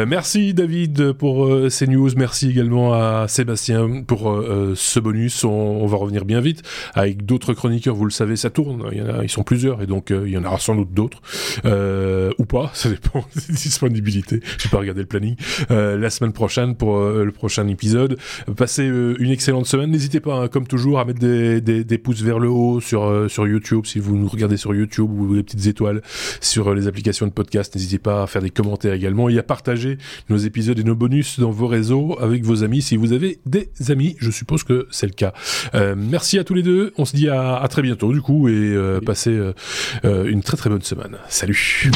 merci 0.06 0.54
David 0.54 1.14
pour 1.14 1.50
ces 1.70 1.88
news. 1.88 2.10
Merci 2.16 2.50
également 2.50 2.94
à 2.94 3.28
Sébastien 3.28 4.04
pour 4.06 4.17
pour 4.18 4.44
ce 4.76 5.00
bonus. 5.00 5.44
On, 5.44 5.86
va 5.88 5.98
revenir 5.98 6.26
bien 6.26 6.42
vite 6.42 6.64
avec 6.94 7.26
d'autres 7.26 7.54
chroniqueurs. 7.54 7.96
Vous 7.96 8.06
le 8.06 8.12
savez, 8.12 8.36
ça 8.36 8.50
tourne. 8.50 8.84
Il 8.92 8.98
y 8.98 9.02
en 9.02 9.20
a, 9.20 9.24
ils 9.24 9.30
sont 9.30 9.44
plusieurs 9.44 9.82
et 9.82 9.88
donc 9.88 10.10
il 10.10 10.30
y 10.30 10.38
en 10.38 10.44
aura 10.44 10.60
sans 10.60 10.76
doute 10.76 10.92
d'autres 10.92 11.22
ou 11.66 12.46
pas. 12.46 12.72
Ça 12.78 12.90
dépend 12.90 13.26
des 13.36 13.54
disponibilités. 13.54 14.42
Je 14.58 14.66
vais 14.66 14.70
pas 14.70 14.78
regarder 14.80 15.02
le 15.02 15.08
planning. 15.08 15.36
la 15.70 16.10
semaine 16.10 16.34
prochaine 16.34 16.76
pour 16.76 17.00
le 17.00 17.32
prochain 17.32 17.68
épisode. 17.68 18.18
Passez 18.56 18.86
une 18.86 19.32
excellente 19.32 19.66
semaine. 19.66 19.92
N'hésitez 19.92 20.20
pas, 20.20 20.36
hein, 20.36 20.48
comme 20.48 20.68
toujours, 20.68 21.00
à 21.00 21.06
mettre 21.06 21.20
des, 21.20 21.98
pouces 21.98 22.22
vers 22.22 22.40
le 22.40 22.50
haut 22.50 22.80
sur 22.80 23.30
sur 23.30 23.48
YouTube 23.48 23.86
si 23.86 24.00
vous 24.00 24.18
nous 24.18 24.28
regardez 24.28 24.58
sur 24.58 24.74
YouTube 24.74 25.10
ou 25.12 25.36
des 25.36 25.44
petites 25.44 25.68
étoiles 25.68 26.02
sur 26.42 26.74
les 26.74 26.88
applications 26.88 27.28
de 27.28 27.32
podcast. 27.32 27.76
N'hésitez 27.76 28.00
pas 28.00 28.24
à 28.24 28.28
faire 28.28 28.42
des 28.42 28.50
commentaires 28.50 28.94
également 28.94 29.30
et 29.30 29.38
à 29.38 29.44
partager 29.44 29.98
nos 30.30 30.38
épisodes 30.38 30.80
et 30.80 30.84
nos 30.84 30.96
bonus 30.96 31.40
dans 31.40 31.52
vos 31.52 31.68
réseaux 31.68 32.18
avec 32.20 32.44
vos 32.44 32.64
amis 32.64 32.82
si 32.82 32.98
vous 32.98 33.14
avez 33.14 33.40
des 33.46 33.70
amis. 33.90 34.07
Je 34.20 34.32
suppose 34.32 34.64
que 34.64 34.88
c'est 34.92 35.08
le 35.08 35.14
cas. 35.14 35.34
Euh, 35.76 35.96
merci 35.98 36.40
à 36.40 36.44
tous 36.44 36.54
les 36.54 36.64
deux. 36.64 36.94
On 36.98 37.06
se 37.06 37.16
dit 37.16 37.30
à, 37.30 37.66
très 37.70 37.82
bientôt 37.82 38.14
du 38.14 38.22
coup 38.22 38.48
et 38.48 38.54
euh, 38.54 39.00
passez 39.02 39.32
euh, 39.32 40.26
une 40.26 40.42
très 40.42 40.58
très 40.58 40.70
bonne 40.70 40.82
semaine. 40.82 41.18
Salut. 41.28 41.92